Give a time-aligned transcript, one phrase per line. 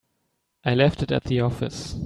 [0.65, 1.93] I left it at the office.